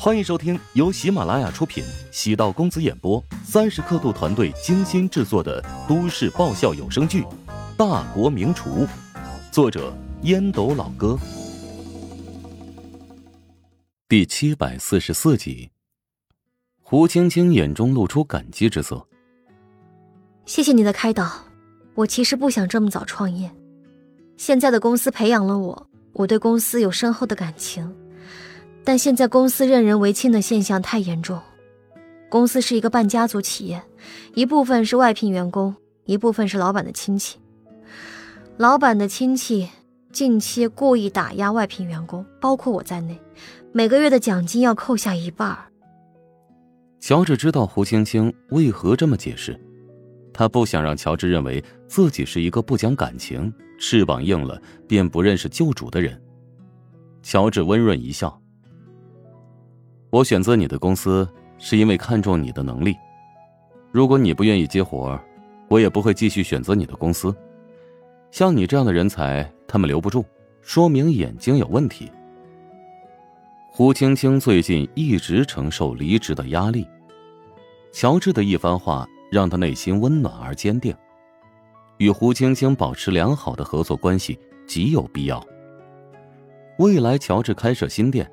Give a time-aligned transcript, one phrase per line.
[0.00, 7.22] 欢迎收听由喜马拉雅出品、喜道公子演播、三十刻度团队精心制作的都市爆笑有声剧
[7.76, 8.86] 《大国名厨》，
[9.50, 9.92] 作者
[10.22, 11.18] 烟斗老哥，
[14.08, 15.68] 第七百四十四集。
[16.80, 19.04] 胡青青眼中露出感激之色。
[20.46, 21.28] 谢谢你的开导，
[21.96, 23.50] 我其实不想这么早创业。
[24.36, 27.92] 现在的公司培养了我，我对公司有深厚的感情。
[28.84, 31.38] 但现在公司任人唯亲的现象太严重，
[32.30, 33.82] 公司是一个半家族企业，
[34.34, 35.74] 一部分是外聘员工，
[36.04, 37.38] 一部分是老板的亲戚。
[38.56, 39.68] 老板的亲戚
[40.10, 43.20] 近期故意打压外聘员工，包括我在内，
[43.72, 45.56] 每个月的奖金要扣下一半。
[46.98, 49.58] 乔治知道胡青青为何这么解释，
[50.32, 56.20] 他不想让乔治认为自己是一个不讲感情、翅膀硬了便不认识救主的人。
[57.22, 58.40] 乔治温润一笑。
[60.10, 62.96] 我选择你的公司是因为看中你的能力。
[63.92, 65.18] 如果你不愿意接活
[65.68, 67.34] 我也不会继续选择你的公司。
[68.30, 70.24] 像你这样的人才，他们留不住，
[70.62, 72.10] 说明眼睛有问题。
[73.70, 76.86] 胡青青最近一直承受离职的压力，
[77.92, 80.94] 乔治的一番话让他内心温暖而坚定。
[81.98, 85.44] 与胡青青保持良好的合作关系极有必要。
[86.78, 88.30] 未来，乔治开设新店。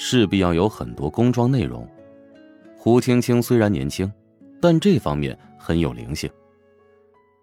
[0.00, 1.84] 势必要有很多工装内容。
[2.76, 4.10] 胡青青虽然年轻，
[4.60, 6.30] 但这方面很有灵性。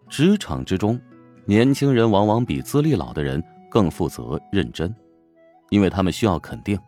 [0.07, 0.97] 职场之中，
[1.43, 4.95] 年轻人往往比资历老的人更负责认真，
[5.69, 6.79] 因为他们需要肯定。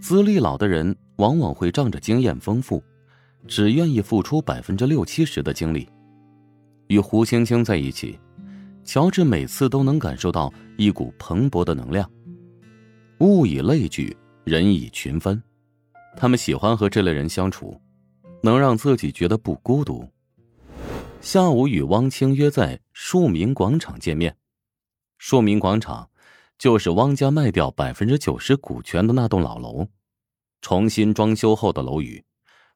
[0.00, 2.82] 资历老的人往往会仗着经验丰富，
[3.46, 5.88] 只愿意付出百分之六七十的精力。
[6.88, 8.18] 与胡青青在一起，
[8.82, 12.10] 乔治每次都能感受到一股蓬勃的能量。
[13.20, 14.16] 物以类聚。
[14.50, 15.40] 人以群分，
[16.16, 17.80] 他们喜欢和这类人相处，
[18.42, 20.04] 能让自己觉得不孤独。
[21.20, 24.36] 下午与汪清约在庶民广场见面。
[25.18, 26.10] 庶民广场
[26.58, 29.86] 就是汪家卖掉百分之九十股权的那栋老楼，
[30.60, 32.24] 重新装修后的楼宇，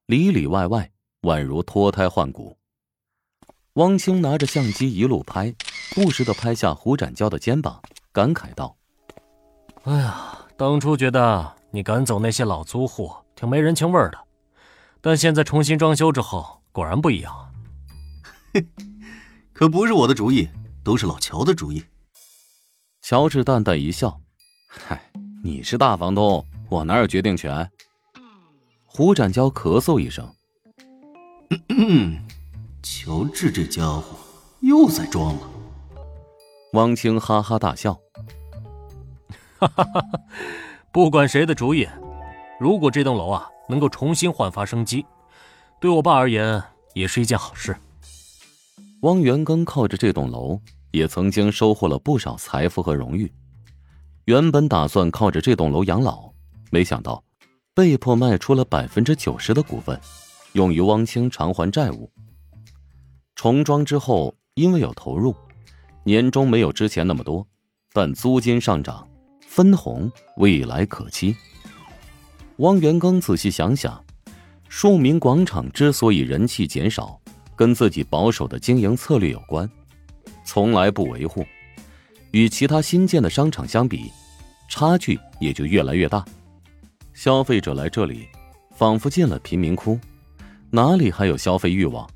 [0.06, 0.88] 里里外外
[1.22, 2.56] 宛如脱胎换骨。
[3.72, 5.52] 汪清拿着相机一路拍，
[5.92, 8.76] 不时的拍下胡展娇的肩膀，感慨道
[9.82, 14.18] ：“哎呀。”当初觉得你赶走那些老租户挺没人情味的，
[15.00, 17.52] 但现在重新装修之后，果然不一样。
[18.52, 18.64] 嘿，
[19.52, 20.48] 可不是我的主意，
[20.84, 21.84] 都是老乔的主意。
[23.02, 24.20] 乔治淡淡一笑
[24.70, 25.10] ：“嗨，
[25.42, 27.68] 你是大房东，我哪有决定权？”
[28.86, 30.32] 胡展娇咳嗽一声：
[32.84, 34.16] “乔治这家伙
[34.60, 35.50] 又在装了。”
[36.74, 37.98] 汪清哈哈大笑。
[39.58, 40.04] 哈哈哈！
[40.94, 41.88] 不管谁的主意，
[42.60, 45.04] 如果这栋楼啊能够重新焕发生机，
[45.80, 46.62] 对我爸而言
[46.92, 47.76] 也是一件好事。
[49.00, 50.60] 汪元庚靠着这栋楼，
[50.92, 53.28] 也曾经收获了不少财富和荣誉。
[54.26, 56.32] 原本打算靠着这栋楼养老，
[56.70, 57.24] 没想到
[57.74, 60.00] 被迫卖出了百分之九十的股份，
[60.52, 62.08] 用于汪清偿还债务。
[63.34, 65.34] 重装之后，因为有投入，
[66.04, 67.44] 年终没有之前那么多，
[67.92, 69.08] 但租金上涨。
[69.54, 71.36] 分红未来可期。
[72.56, 74.04] 汪元庚仔细想想，
[74.68, 77.20] 庶民广场之所以人气减少，
[77.54, 79.70] 跟自己保守的经营策略有关，
[80.44, 81.46] 从来不维护。
[82.32, 84.10] 与其他新建的商场相比，
[84.68, 86.24] 差距也就越来越大。
[87.12, 88.26] 消费者来这里，
[88.74, 89.96] 仿佛进了贫民窟，
[90.68, 92.10] 哪里还有消费欲望？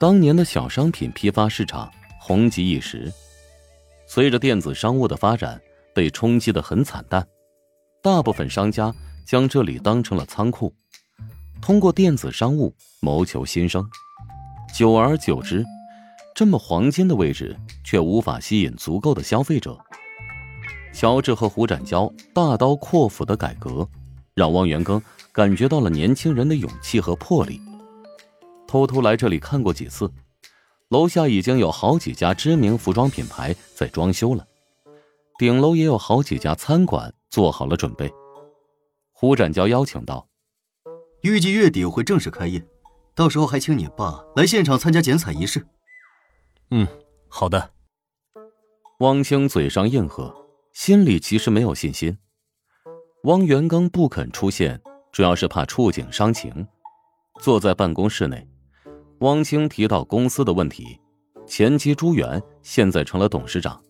[0.00, 3.12] 当年的小商品批发市场红极一时，
[4.06, 5.60] 随着电子商务的发展。
[5.96, 7.26] 被冲击的很惨淡，
[8.02, 10.70] 大部分商家将这里当成了仓库，
[11.62, 13.82] 通过电子商务谋求新生。
[14.74, 15.64] 久而久之，
[16.34, 19.74] 这么黄金的位置却无法吸引足够的消费者。
[20.92, 23.88] 乔治和胡展娇大刀阔斧的改革，
[24.34, 25.00] 让汪元庚
[25.32, 27.58] 感觉到了年轻人的勇气和魄力。
[28.68, 30.12] 偷偷来这里看过几次，
[30.90, 34.46] 楼下已经有好几家知名服装品牌在装修了。
[35.38, 38.10] 顶楼也有好几家餐馆做好了准备。
[39.12, 40.28] 胡展娇邀请道
[41.22, 42.66] ：“预计月底会正式开业，
[43.14, 45.66] 到时候还请你爸来现场参加剪彩仪式。
[46.70, 46.86] ”“嗯，
[47.28, 47.70] 好的。”
[49.00, 50.34] 汪清嘴上应和，
[50.72, 52.16] 心里其实没有信心。
[53.24, 54.80] 汪元刚不肯出现，
[55.12, 56.66] 主要是怕触景伤情。
[57.42, 58.48] 坐在办公室内，
[59.20, 60.98] 汪清提到公司的问题：
[61.46, 63.82] 前妻朱元现在成了董事长。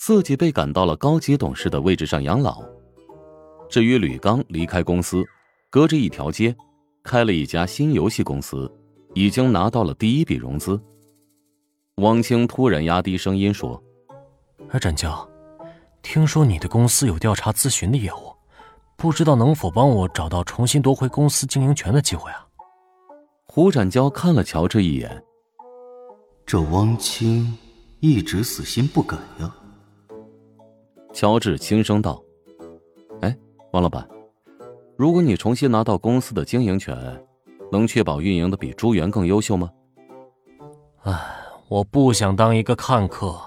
[0.00, 2.64] 自己被赶到了高级董事的位置上养老，
[3.68, 5.22] 至于吕刚离开公司，
[5.68, 6.56] 隔着一条街，
[7.04, 8.72] 开了一家新游戏公司，
[9.12, 10.80] 已经拿到了第一笔融资。
[11.96, 13.80] 汪清突然压低声音说
[14.72, 15.28] ：“哎，展娇，
[16.00, 18.34] 听说你的公司有调查咨询的业务，
[18.96, 22.46] 不知道能否帮我找到重新夺回公司经营权的机会啊？”
[23.44, 25.22] 胡展娇看了乔治一眼，
[26.46, 27.58] 这汪清
[28.00, 29.54] 一直死心不改呀。
[31.12, 32.22] 乔治轻声道
[33.20, 33.36] ：“哎，
[33.72, 34.08] 王老板，
[34.96, 36.96] 如果你重新拿到公司的经营权，
[37.72, 39.70] 能确保运营的比朱元更优秀吗？”
[41.02, 41.18] 哎，
[41.68, 43.38] 我不想当一个看客。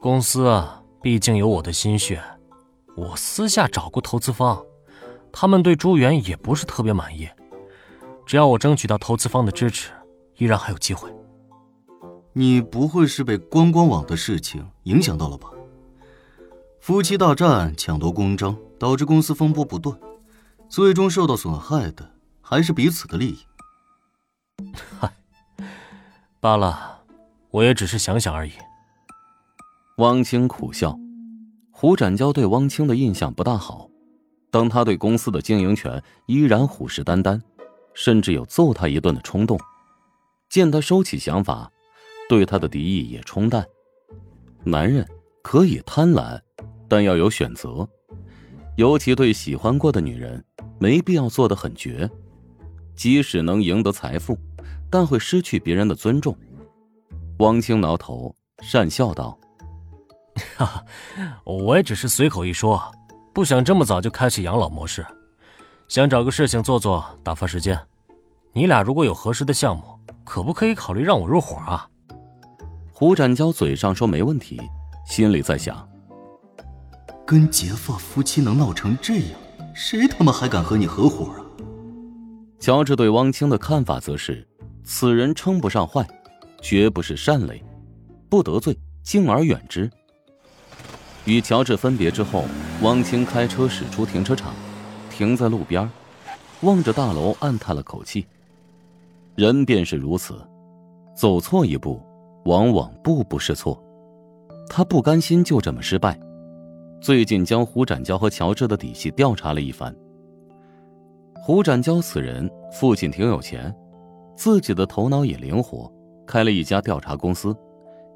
[0.00, 2.20] 公司啊，毕竟有我的心血。
[2.96, 4.62] 我私下找过投资方，
[5.32, 7.28] 他们对朱元也不是特别满意。
[8.26, 9.92] 只要我争取到投资方的支持，
[10.36, 11.08] 依然还有机会。
[12.32, 15.48] 你不会是被观光网的事情影响到了吧？
[16.82, 19.96] 夫妻大战抢夺公章，导致公司风波不断，
[20.68, 23.38] 最终受到损害的还是彼此的利益。
[24.98, 25.14] 嗨，
[26.40, 27.04] 罢了，
[27.52, 28.50] 我也只是想想而已。
[29.98, 30.98] 汪清苦笑，
[31.70, 33.88] 胡展娇对汪清的印象不大好，
[34.50, 37.40] 当他对公司的经营权依然虎视眈眈，
[37.94, 39.56] 甚至有揍他一顿的冲动。
[40.48, 41.70] 见他收起想法，
[42.28, 43.64] 对他的敌意也冲淡。
[44.64, 45.08] 男人
[45.44, 46.40] 可以贪婪。
[46.92, 47.88] 但要有选择，
[48.76, 50.44] 尤其对喜欢过的女人，
[50.78, 52.06] 没必要做的很绝。
[52.94, 54.36] 即使能赢得财富，
[54.90, 56.36] 但会失去别人的尊重。
[57.38, 59.38] 汪清挠头，讪笑道
[60.54, 60.84] ：“哈哈，
[61.44, 62.78] 我也只是随口一说，
[63.32, 65.02] 不想这么早就开启养老模式，
[65.88, 67.80] 想找个事情做做，打发时间。
[68.52, 71.88] 你俩如果有合适的项目，可不可以考虑让我入伙啊？”
[72.92, 74.60] 胡展娇嘴上说没问题，
[75.06, 75.88] 心里在想。
[77.32, 79.40] 跟结发夫妻能闹成这样，
[79.72, 81.40] 谁他妈还敢和你合伙啊？
[82.60, 84.46] 乔治对汪清的看法则是：
[84.84, 86.06] 此人称不上坏，
[86.60, 87.64] 绝不是善类，
[88.28, 89.90] 不得罪，敬而远之。
[91.24, 92.44] 与乔治分别之后，
[92.82, 94.52] 汪清开车驶出停车场，
[95.08, 95.90] 停在路边，
[96.60, 98.26] 望着大楼，暗叹了口气。
[99.36, 100.34] 人便是如此，
[101.16, 101.98] 走错一步，
[102.44, 103.82] 往往步步是错。
[104.68, 106.20] 他不甘心就这么失败。
[107.02, 109.92] 最近将胡展娇和乔治的底细调查了一番。
[111.34, 113.74] 胡展娇此人父亲挺有钱，
[114.36, 115.92] 自己的头脑也灵活，
[116.24, 117.52] 开了一家调查公司，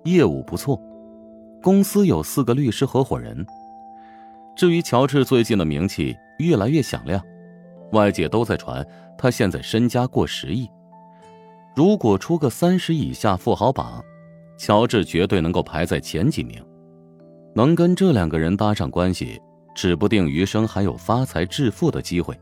[0.04, 0.80] 业务不错。
[1.60, 3.44] 公司有四个律师合伙人。
[4.56, 7.20] 至于乔治最近的名气越来越响亮，
[7.90, 8.86] 外界都在传
[9.18, 10.70] 他现在身家过十亿。
[11.74, 14.00] 如果出个三十以下富豪榜，
[14.56, 16.64] 乔治绝对能够排在前几名。
[17.56, 19.40] 能跟这两个人搭上关系，
[19.74, 22.38] 指不定余生还有发财致富的机会。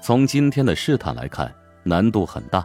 [0.00, 1.52] 从今天的试探来看，
[1.82, 2.64] 难度很大，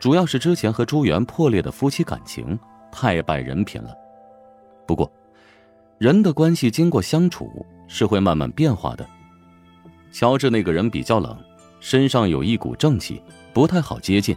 [0.00, 2.58] 主要是之前和朱元破裂的夫妻感情
[2.90, 3.94] 太败人品了。
[4.88, 5.08] 不过，
[5.98, 9.08] 人的关系经过相处是会慢慢变化的。
[10.10, 11.38] 乔治那个人比较冷，
[11.78, 13.22] 身上有一股正气，
[13.52, 14.36] 不太好接近，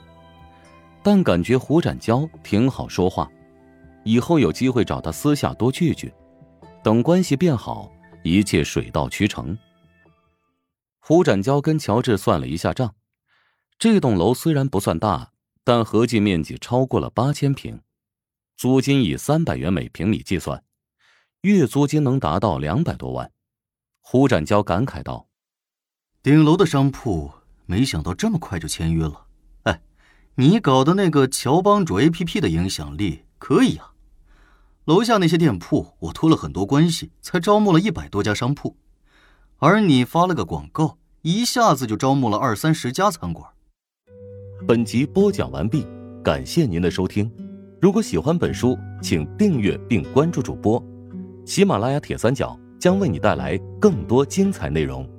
[1.01, 3.27] 但感觉胡展娇挺好说话。
[4.03, 6.13] 以后有机会找他私下多聚聚，
[6.83, 7.91] 等关系变好，
[8.23, 9.57] 一切水到渠成。
[10.99, 12.95] 胡展娇跟乔治算了一下账，
[13.77, 15.31] 这栋楼虽然不算大，
[15.63, 17.81] 但合计面积超过了八千平，
[18.55, 20.63] 租金以三百元每平米计算，
[21.41, 23.31] 月租金能达到两百多万。
[23.99, 25.27] 胡展娇感慨道
[26.21, 27.31] ：“顶楼的商铺，
[27.65, 29.27] 没想到这么快就签约了。
[29.63, 29.81] 哎，
[30.35, 33.91] 你搞的那个乔帮主 APP 的影响力可以啊。”
[34.85, 38.75] 楼下那些店铺，我托了很多关系，才招募了一百多家商铺，
[39.59, 43.49] 而你发了个广告，一下子就招募了二三十家餐馆。
[44.67, 45.87] 本集播讲完毕，
[46.21, 47.31] 感谢您的收听。
[47.79, 50.83] 如果喜欢本书，请订阅并关注主播。
[51.45, 55.09] 喜马拉雅铁三角将为你带来更多精彩内容。